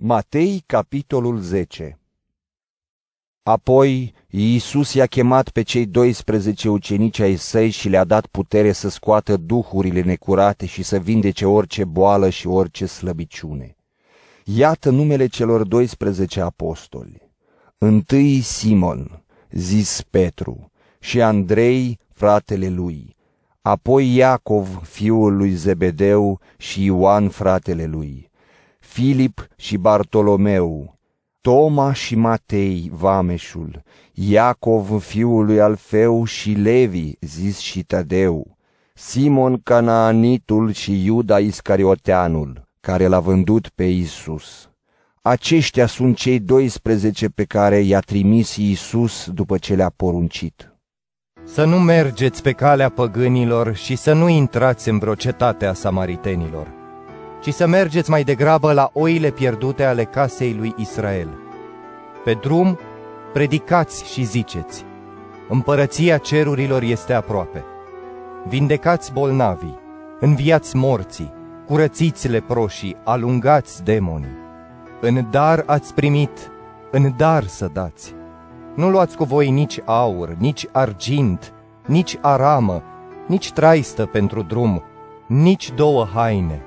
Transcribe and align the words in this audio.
Matei, 0.00 0.62
capitolul 0.66 1.38
10 1.38 1.98
Apoi 3.42 4.14
Iisus 4.30 4.94
i-a 4.94 5.06
chemat 5.06 5.50
pe 5.50 5.62
cei 5.62 5.86
12 5.86 6.68
ucenici 6.68 7.18
ai 7.18 7.36
săi 7.36 7.70
și 7.70 7.88
le-a 7.88 8.04
dat 8.04 8.26
putere 8.26 8.72
să 8.72 8.88
scoată 8.88 9.36
duhurile 9.36 10.00
necurate 10.00 10.66
și 10.66 10.82
să 10.82 10.98
vindece 10.98 11.46
orice 11.46 11.84
boală 11.84 12.28
și 12.28 12.46
orice 12.46 12.86
slăbiciune. 12.86 13.76
Iată 14.44 14.90
numele 14.90 15.26
celor 15.26 15.62
12 15.62 16.40
apostoli. 16.40 17.32
Întâi 17.78 18.40
Simon, 18.40 19.24
zis 19.50 20.02
Petru, 20.10 20.70
și 21.00 21.22
Andrei, 21.22 21.98
fratele 22.12 22.68
lui, 22.68 23.16
apoi 23.62 24.14
Iacov, 24.14 24.80
fiul 24.82 25.36
lui 25.36 25.54
Zebedeu, 25.54 26.40
și 26.56 26.84
Ioan, 26.84 27.28
fratele 27.28 27.84
lui, 27.86 28.27
Filip 28.98 29.46
și 29.56 29.76
Bartolomeu, 29.76 30.98
Toma 31.40 31.92
și 31.92 32.14
Matei, 32.14 32.90
vameșul, 32.92 33.82
Iacov, 34.12 35.02
fiul 35.02 35.44
lui 35.44 35.60
Alfeu 35.60 36.24
și 36.24 36.50
Levi, 36.50 37.12
zis 37.20 37.58
și 37.58 37.82
Tadeu, 37.82 38.56
Simon 38.94 39.60
Canaanitul 39.62 40.72
și 40.72 41.04
Iuda 41.04 41.38
Iscarioteanul, 41.38 42.68
care 42.80 43.06
l-a 43.06 43.20
vândut 43.20 43.68
pe 43.68 43.84
Isus. 43.84 44.70
Aceștia 45.22 45.86
sunt 45.86 46.16
cei 46.16 46.40
12 46.40 47.28
pe 47.28 47.44
care 47.44 47.78
i-a 47.78 48.00
trimis 48.00 48.56
Isus 48.56 49.28
după 49.30 49.58
ce 49.58 49.74
le-a 49.74 49.92
poruncit. 49.96 50.72
Să 51.44 51.64
nu 51.64 51.78
mergeți 51.78 52.42
pe 52.42 52.52
calea 52.52 52.88
păgânilor 52.88 53.74
și 53.74 53.96
să 53.96 54.12
nu 54.12 54.28
intrați 54.28 54.88
în 54.88 54.98
vreo 54.98 55.14
cetate 55.14 55.66
a 55.66 55.72
samaritenilor 55.72 56.77
ci 57.40 57.52
să 57.52 57.66
mergeți 57.66 58.10
mai 58.10 58.22
degrabă 58.22 58.72
la 58.72 58.90
oile 58.92 59.30
pierdute 59.30 59.84
ale 59.84 60.04
casei 60.04 60.54
lui 60.54 60.74
Israel. 60.76 61.28
Pe 62.24 62.32
drum, 62.32 62.78
predicați 63.32 64.12
și 64.12 64.22
ziceți, 64.22 64.84
împărăția 65.48 66.18
cerurilor 66.18 66.82
este 66.82 67.12
aproape. 67.12 67.64
Vindecați 68.48 69.12
bolnavii, 69.12 69.78
înviați 70.20 70.76
morții, 70.76 71.32
curățiți 71.66 72.28
leproșii, 72.28 72.96
alungați 73.04 73.84
demonii. 73.84 74.36
În 75.00 75.26
dar 75.30 75.62
ați 75.66 75.94
primit, 75.94 76.50
în 76.90 77.12
dar 77.16 77.44
să 77.46 77.70
dați. 77.72 78.14
Nu 78.74 78.90
luați 78.90 79.16
cu 79.16 79.24
voi 79.24 79.50
nici 79.50 79.80
aur, 79.84 80.34
nici 80.38 80.66
argint, 80.72 81.52
nici 81.86 82.18
aramă, 82.20 82.82
nici 83.26 83.52
traistă 83.52 84.06
pentru 84.06 84.42
drum, 84.42 84.82
nici 85.26 85.72
două 85.74 86.06
haine, 86.14 86.62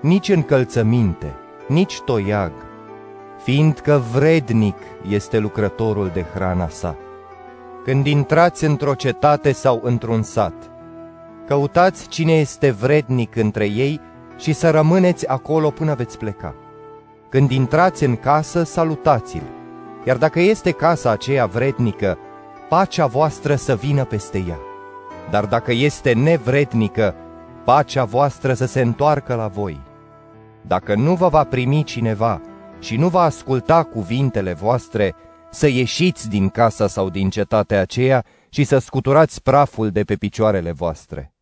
nici 0.00 0.28
încălțăminte, 0.28 1.34
nici 1.68 2.00
toiag, 2.00 2.52
fiindcă 3.42 4.02
vrednic 4.12 4.76
este 5.08 5.38
lucrătorul 5.38 6.10
de 6.12 6.24
hrana 6.34 6.68
sa. 6.68 6.96
Când 7.84 8.06
intrați 8.06 8.64
într-o 8.64 8.94
cetate 8.94 9.52
sau 9.52 9.80
într-un 9.84 10.22
sat, 10.22 10.70
căutați 11.46 12.08
cine 12.08 12.32
este 12.32 12.70
vrednic 12.70 13.36
între 13.36 13.64
ei 13.64 14.00
și 14.36 14.52
să 14.52 14.70
rămâneți 14.70 15.28
acolo 15.28 15.70
până 15.70 15.94
veți 15.94 16.18
pleca. 16.18 16.54
Când 17.28 17.50
intrați 17.50 18.04
în 18.04 18.16
casă, 18.16 18.62
salutați-l, 18.62 19.42
iar 20.04 20.16
dacă 20.16 20.40
este 20.40 20.70
casa 20.70 21.10
aceea 21.10 21.46
vrednică, 21.46 22.18
pacea 22.68 23.06
voastră 23.06 23.54
să 23.54 23.74
vină 23.74 24.04
peste 24.04 24.44
ea. 24.48 24.58
Dar 25.30 25.44
dacă 25.44 25.72
este 25.72 26.12
nevrednică, 26.12 27.14
pacea 27.66 28.04
voastră 28.04 28.54
să 28.54 28.66
se 28.66 28.80
întoarcă 28.80 29.34
la 29.34 29.48
voi. 29.48 29.80
Dacă 30.66 30.94
nu 30.94 31.14
vă 31.14 31.28
va 31.28 31.44
primi 31.44 31.84
cineva 31.84 32.40
și 32.80 32.96
nu 32.96 33.08
va 33.08 33.20
asculta 33.20 33.84
cuvintele 33.84 34.52
voastre, 34.52 35.14
să 35.50 35.66
ieșiți 35.66 36.28
din 36.28 36.48
casa 36.48 36.86
sau 36.86 37.10
din 37.10 37.30
cetatea 37.30 37.80
aceea 37.80 38.24
și 38.48 38.64
să 38.64 38.78
scuturați 38.78 39.42
praful 39.42 39.90
de 39.90 40.04
pe 40.04 40.14
picioarele 40.14 40.72
voastre. 40.72 41.34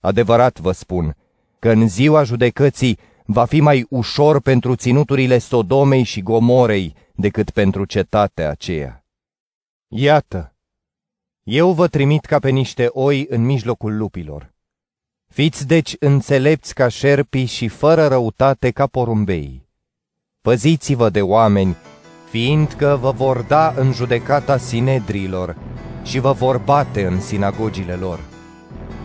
Adevărat 0.00 0.58
vă 0.58 0.72
spun 0.72 1.16
că 1.58 1.70
în 1.70 1.88
ziua 1.88 2.22
judecății 2.22 2.98
va 3.24 3.44
fi 3.44 3.60
mai 3.60 3.86
ușor 3.88 4.40
pentru 4.40 4.74
ținuturile 4.74 5.38
Sodomei 5.38 6.02
și 6.02 6.22
Gomorei 6.22 6.94
decât 7.14 7.50
pentru 7.50 7.84
cetatea 7.84 8.50
aceea. 8.50 9.04
Iată, 9.88 10.54
eu 11.42 11.72
vă 11.72 11.86
trimit 11.88 12.24
ca 12.24 12.38
pe 12.38 12.50
niște 12.50 12.86
oi 12.92 13.26
în 13.28 13.44
mijlocul 13.44 13.96
lupilor. 13.96 14.54
Fiți 15.36 15.66
deci 15.66 15.96
înțelepți 15.98 16.74
ca 16.74 16.88
șerpii 16.88 17.44
și 17.44 17.68
fără 17.68 18.06
răutate 18.06 18.70
ca 18.70 18.86
porumbei. 18.86 19.68
Păziți-vă 20.42 21.10
de 21.10 21.22
oameni, 21.22 21.76
fiindcă 22.30 22.98
vă 23.00 23.10
vor 23.10 23.44
da 23.48 23.74
în 23.76 23.92
judecata 23.92 24.56
sinedrilor 24.56 25.56
și 26.02 26.18
vă 26.18 26.32
vor 26.32 26.58
bate 26.58 27.06
în 27.06 27.20
sinagogile 27.20 27.92
lor. 27.92 28.20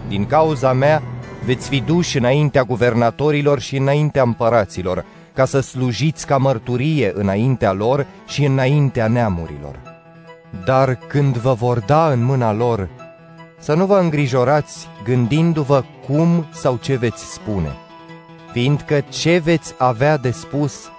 Din 0.08 0.26
cauza 0.26 0.74
mea 0.74 1.02
veți 1.46 1.70
fi 1.70 1.82
duși 1.82 2.18
înaintea 2.18 2.64
guvernatorilor 2.64 3.60
și 3.60 3.78
înaintea 3.78 4.24
împăraților, 4.24 5.06
ca 5.34 5.46
să 5.46 5.60
slujiți 5.60 6.28
ca 6.28 6.38
mărturie 6.38 7.12
înaintea 7.16 7.72
lor 7.72 8.08
și 8.28 8.46
înaintea 8.46 9.08
neamurilor. 9.08 9.80
Dar 10.66 10.96
când 10.96 11.38
vă 11.38 11.54
vor 11.54 11.80
da 11.80 12.12
în 12.12 12.24
mâna 12.24 12.54
lor, 12.54 12.90
să 13.62 13.74
nu 13.74 13.86
vă 13.86 13.98
îngrijorați 13.98 14.88
gândindu-vă 15.04 15.84
cum 16.08 16.46
sau 16.52 16.78
ce 16.82 16.96
veți 16.96 17.34
spune, 17.34 17.76
fiindcă 18.52 19.04
ce 19.10 19.38
veți 19.38 19.74
avea 19.78 20.18
de 20.18 20.32
spus 20.32 20.92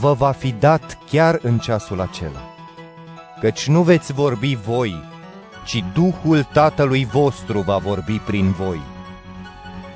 vă 0.00 0.12
va 0.12 0.30
fi 0.30 0.54
dat 0.58 0.98
chiar 1.10 1.38
în 1.42 1.58
ceasul 1.58 2.00
acela. 2.00 2.54
Căci 3.40 3.66
nu 3.68 3.82
veți 3.82 4.12
vorbi 4.12 4.58
voi, 4.66 5.04
ci 5.64 5.84
Duhul 5.94 6.42
Tatălui 6.52 7.04
vostru 7.04 7.60
va 7.60 7.76
vorbi 7.76 8.18
prin 8.18 8.50
voi. 8.50 8.80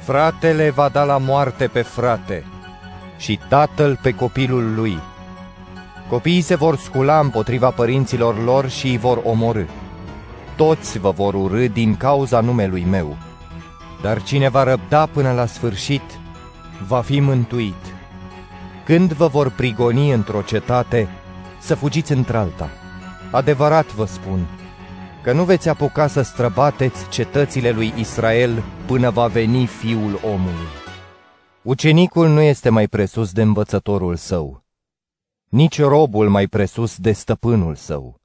Fratele 0.01 0.71
va 0.71 0.89
da 0.89 1.05
la 1.05 1.19
moarte 1.19 1.67
pe 1.67 1.83
frate 1.83 2.45
și 3.19 3.41
tatăl 3.49 3.99
pe 4.03 4.15
copilul 4.15 4.75
lui. 4.75 4.99
Copiii 6.09 6.41
se 6.41 6.55
vor 6.55 6.77
scula 6.77 7.21
împotriva 7.21 7.71
părinților 7.71 8.45
lor 8.45 8.69
și 8.69 8.87
îi 8.87 8.99
vor 8.99 9.21
omorâ 9.25 9.65
toți 10.57 10.99
vă 10.99 11.11
vor 11.11 11.35
urâ 11.35 11.69
din 11.69 11.97
cauza 11.97 12.41
numelui 12.41 12.85
meu. 12.85 13.17
Dar 14.03 14.23
cine 14.23 14.49
va 14.49 14.63
răbda 14.63 15.07
până 15.07 15.33
la 15.33 15.47
sfârșit, 15.47 16.03
va 16.87 17.01
fi 17.01 17.21
mântuit. 17.21 17.95
Când 18.85 19.13
vă 19.13 19.27
vor 19.27 19.51
prigoni 19.51 20.11
într-o 20.11 20.43
cetate, 20.43 21.09
să 21.61 21.75
fugiți 21.75 22.13
într-alta. 22.13 22.71
Adevărat 23.31 23.93
vă 23.93 24.05
spun, 24.05 24.47
că 25.23 25.33
nu 25.33 25.45
veți 25.45 25.69
apuca 25.69 26.07
să 26.07 26.23
străbateți 26.23 27.09
cetățile 27.09 27.71
lui 27.71 27.93
Israel 27.97 28.63
până 28.87 29.11
va 29.11 29.27
veni 29.27 29.67
Fiul 29.67 30.21
omului. 30.25 30.69
Ucenicul 31.63 32.29
nu 32.29 32.41
este 32.41 32.69
mai 32.69 32.87
presus 32.87 33.33
de 33.33 33.43
învățătorul 33.43 34.17
său, 34.17 34.65
nici 35.49 35.81
robul 35.81 36.29
mai 36.29 36.47
presus 36.47 36.97
de 36.97 37.13
stăpânul 37.13 37.75
său. 37.75 38.21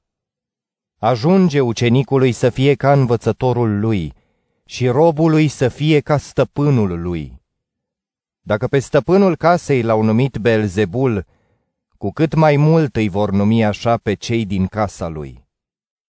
Ajunge 1.04 1.60
ucenicului 1.60 2.32
să 2.32 2.50
fie 2.50 2.74
ca 2.74 2.92
învățătorul 2.92 3.80
lui 3.80 4.12
și 4.64 4.88
robului 4.88 5.48
să 5.48 5.68
fie 5.68 6.00
ca 6.00 6.16
stăpânul 6.16 7.02
lui. 7.02 7.42
Dacă 8.40 8.66
pe 8.66 8.78
stăpânul 8.78 9.36
casei 9.36 9.82
l-au 9.82 10.02
numit 10.02 10.36
Belzebul, 10.36 11.26
cu 11.98 12.10
cât 12.10 12.34
mai 12.34 12.56
mult 12.56 12.96
îi 12.96 13.08
vor 13.08 13.30
numi 13.30 13.64
așa 13.64 13.96
pe 13.96 14.14
cei 14.14 14.44
din 14.44 14.66
casa 14.66 15.08
lui. 15.08 15.44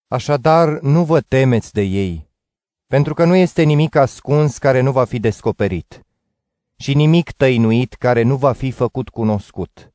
Așadar, 0.07 0.79
nu 0.79 1.03
vă 1.03 1.21
temeți 1.21 1.73
de 1.73 1.81
ei, 1.81 2.29
pentru 2.87 3.13
că 3.13 3.25
nu 3.25 3.35
este 3.35 3.63
nimic 3.63 3.95
ascuns 3.95 4.57
care 4.57 4.81
nu 4.81 4.91
va 4.91 5.05
fi 5.05 5.19
descoperit 5.19 6.05
și 6.75 6.93
nimic 6.93 7.31
tăinuit 7.31 7.93
care 7.93 8.21
nu 8.21 8.35
va 8.35 8.51
fi 8.51 8.71
făcut 8.71 9.09
cunoscut. 9.09 9.93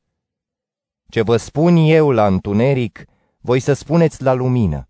Ce 1.09 1.23
vă 1.23 1.37
spun 1.37 1.77
eu 1.77 2.11
la 2.11 2.27
întuneric, 2.27 3.05
voi 3.41 3.61
să 3.61 3.73
spuneți 3.73 4.23
la 4.23 4.33
lumină 4.33 4.88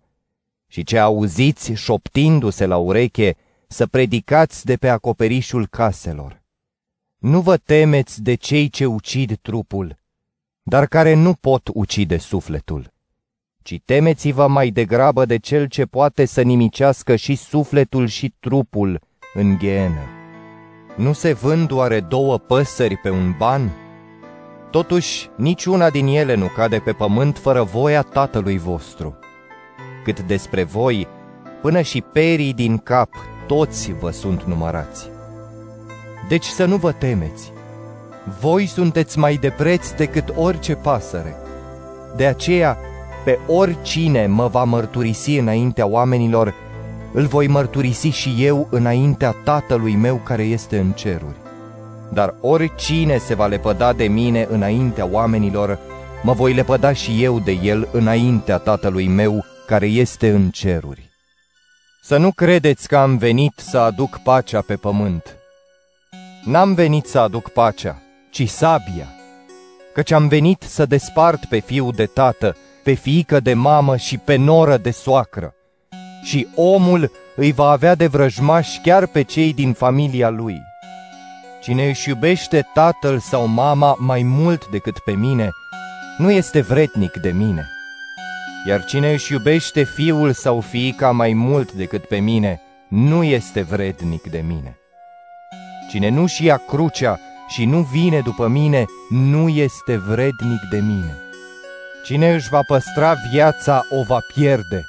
și 0.69 0.85
ce 0.85 0.99
auziți 0.99 1.73
șoptindu-se 1.73 2.67
la 2.67 2.76
ureche, 2.76 3.37
să 3.67 3.87
predicați 3.87 4.65
de 4.65 4.76
pe 4.76 4.88
acoperișul 4.88 5.67
caselor. 5.67 6.43
Nu 7.19 7.41
vă 7.41 7.56
temeți 7.56 8.23
de 8.23 8.35
cei 8.35 8.69
ce 8.69 8.85
ucid 8.85 9.38
trupul, 9.43 9.97
dar 10.62 10.87
care 10.87 11.15
nu 11.15 11.32
pot 11.32 11.70
ucide 11.75 12.17
sufletul, 12.17 12.93
ci 13.62 13.81
temeți-vă 13.85 14.47
mai 14.47 14.70
degrabă 14.70 15.25
de 15.25 15.37
cel 15.37 15.67
ce 15.67 15.85
poate 15.85 16.25
să 16.25 16.43
nimicească 16.43 17.17
și 17.17 17.35
sufletul 17.35 18.06
și 18.06 18.35
trupul 18.41 19.00
în 19.35 19.56
ghenă. 19.56 20.03
Nu 20.97 21.12
se 21.12 21.32
vând 21.32 21.71
oare 21.71 22.00
două 22.00 22.38
păsări 22.38 22.97
pe 22.97 23.11
un 23.11 23.35
ban? 23.38 23.71
Totuși, 24.71 25.29
niciuna 25.37 25.91
din 25.91 26.06
ele 26.06 26.35
nu 26.35 26.47
cade 26.47 26.79
pe 26.79 26.93
pământ 26.93 27.38
fără 27.38 27.62
voia 27.62 28.03
tatălui 28.03 28.59
vostru 28.59 29.19
cât 30.14 30.20
despre 30.20 30.62
voi, 30.62 31.06
până 31.62 31.81
și 31.81 32.00
perii 32.00 32.52
din 32.52 32.78
cap, 32.78 33.08
toți 33.46 33.93
vă 34.00 34.10
sunt 34.10 34.43
numărați. 34.43 35.08
Deci 36.28 36.44
să 36.44 36.64
nu 36.64 36.76
vă 36.76 36.93
temeți, 36.93 37.52
voi 38.40 38.66
sunteți 38.66 39.19
mai 39.19 39.34
de 39.34 39.50
preț 39.50 39.90
decât 39.90 40.32
orice 40.37 40.75
pasăre. 40.75 41.37
De 42.16 42.26
aceea, 42.26 42.76
pe 43.25 43.38
oricine 43.46 44.26
mă 44.26 44.46
va 44.46 44.64
mărturisi 44.64 45.38
înaintea 45.38 45.87
oamenilor, 45.87 46.54
îl 47.12 47.25
voi 47.25 47.46
mărturisi 47.46 48.08
și 48.08 48.34
eu 48.38 48.69
înaintea 48.70 49.34
Tatălui 49.44 49.94
meu 49.94 50.20
care 50.25 50.43
este 50.43 50.78
în 50.78 50.90
ceruri. 50.90 51.37
Dar 52.12 52.34
oricine 52.40 53.19
se 53.19 53.34
va 53.34 53.46
lepăda 53.46 53.93
de 53.93 54.04
mine 54.04 54.46
înaintea 54.50 55.08
oamenilor, 55.11 55.78
mă 56.22 56.32
voi 56.32 56.52
lepăda 56.52 56.93
și 56.93 57.22
eu 57.22 57.38
de 57.38 57.58
el 57.62 57.88
înaintea 57.93 58.58
Tatălui 58.58 59.08
meu 59.08 59.44
care 59.69 59.87
este 59.87 60.31
în 60.31 60.50
ceruri. 60.50 61.11
Să 62.03 62.17
nu 62.17 62.32
credeți 62.32 62.88
că 62.88 62.97
am 62.97 63.17
venit 63.17 63.53
să 63.56 63.79
aduc 63.79 64.19
pacea 64.19 64.61
pe 64.61 64.75
pământ. 64.75 65.37
N-am 66.44 66.75
venit 66.75 67.06
să 67.06 67.19
aduc 67.19 67.49
pacea, 67.49 68.03
ci 68.31 68.49
sabia, 68.49 69.09
căci 69.94 70.11
am 70.11 70.29
venit 70.29 70.62
să 70.62 70.87
despart 70.87 71.44
pe 71.44 71.59
fiul 71.59 71.93
de 71.93 72.06
tată, 72.06 72.56
pe 72.82 72.93
fiică 72.93 73.41
de 73.41 73.55
mamă 73.55 73.97
și 73.97 74.19
pe 74.19 74.37
noră 74.37 74.76
de 74.76 74.91
soacră. 74.91 75.55
Și 76.23 76.47
omul 76.55 77.12
îi 77.37 77.53
va 77.53 77.71
avea 77.71 77.94
de 77.94 78.06
vrăjmași 78.06 78.81
chiar 78.81 79.06
pe 79.06 79.23
cei 79.23 79.55
din 79.55 79.73
familia 79.73 80.29
lui. 80.29 80.61
Cine 81.62 81.88
își 81.88 82.09
iubește 82.09 82.67
tatăl 82.75 83.19
sau 83.19 83.47
mama 83.47 83.97
mai 83.99 84.23
mult 84.23 84.69
decât 84.71 84.99
pe 84.99 85.12
mine, 85.12 85.50
nu 86.19 86.31
este 86.31 86.61
vretnic 86.61 87.12
de 87.12 87.31
mine. 87.31 87.69
Iar 88.69 88.85
cine 88.85 89.12
își 89.12 89.32
iubește 89.32 89.85
fiul 89.85 90.32
sau 90.32 90.61
fiica 90.61 91.11
mai 91.11 91.32
mult 91.32 91.73
decât 91.73 92.05
pe 92.05 92.17
mine, 92.17 92.61
nu 92.88 93.23
este 93.23 93.62
vrednic 93.62 94.23
de 94.23 94.44
mine. 94.47 94.79
Cine 95.91 96.09
nu-și 96.09 96.44
ia 96.44 96.56
crucea 96.56 97.20
și 97.49 97.65
nu 97.65 97.81
vine 97.93 98.20
după 98.20 98.49
mine, 98.49 98.85
nu 99.09 99.49
este 99.49 99.97
vrednic 99.97 100.61
de 100.70 100.79
mine. 100.79 101.17
Cine 102.05 102.35
își 102.35 102.49
va 102.49 102.61
păstra 102.67 103.15
viața, 103.32 103.82
o 103.91 104.03
va 104.03 104.19
pierde, 104.35 104.85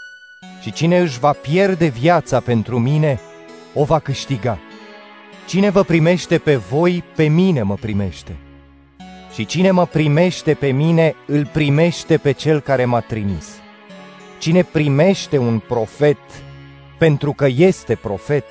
și 0.62 0.72
cine 0.72 0.98
își 0.98 1.20
va 1.20 1.32
pierde 1.32 1.88
viața 1.88 2.40
pentru 2.40 2.80
mine, 2.80 3.20
o 3.74 3.84
va 3.84 4.00
câștiga. 4.00 4.60
Cine 5.48 5.70
vă 5.70 5.84
primește 5.84 6.38
pe 6.38 6.56
voi, 6.56 7.04
pe 7.16 7.28
mine 7.28 7.62
mă 7.62 7.76
primește. 7.76 8.36
Și 9.34 9.46
cine 9.46 9.72
mă 9.72 9.86
primește 9.86 10.54
pe 10.54 10.68
mine, 10.68 11.16
îl 11.26 11.46
primește 11.46 12.18
pe 12.18 12.32
cel 12.32 12.60
care 12.60 12.86
m-a 12.86 13.00
trimis. 13.00 13.59
Cine 14.40 14.64
primește 14.64 15.38
un 15.38 15.60
profet, 15.60 16.18
pentru 16.98 17.32
că 17.32 17.48
este 17.56 17.96
profet, 17.96 18.46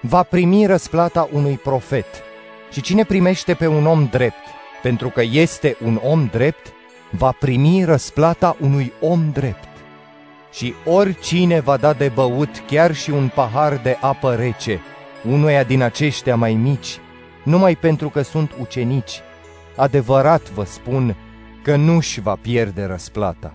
va 0.00 0.22
primi 0.22 0.66
răsplata 0.66 1.28
unui 1.32 1.56
profet. 1.56 2.06
Și 2.70 2.80
cine 2.80 3.04
primește 3.04 3.54
pe 3.54 3.66
un 3.66 3.86
om 3.86 4.08
drept, 4.10 4.46
pentru 4.82 5.08
că 5.08 5.22
este 5.22 5.76
un 5.84 6.00
om 6.02 6.28
drept, 6.32 6.72
va 7.10 7.32
primi 7.38 7.84
răsplata 7.84 8.56
unui 8.60 8.92
om 9.00 9.30
drept. 9.32 9.68
Și 10.52 10.74
oricine 10.84 11.60
va 11.60 11.76
da 11.76 11.92
de 11.92 12.08
băut 12.14 12.62
chiar 12.66 12.94
și 12.94 13.10
un 13.10 13.30
pahar 13.34 13.76
de 13.76 13.96
apă 14.00 14.34
rece, 14.34 14.80
unuia 15.28 15.62
din 15.62 15.82
aceștia 15.82 16.36
mai 16.36 16.54
mici, 16.54 16.98
numai 17.42 17.76
pentru 17.76 18.08
că 18.08 18.22
sunt 18.22 18.50
ucenici, 18.60 19.20
adevărat 19.76 20.50
vă 20.50 20.64
spun 20.64 21.16
că 21.62 21.76
nu-și 21.76 22.20
va 22.20 22.36
pierde 22.42 22.84
răsplata. 22.84 23.54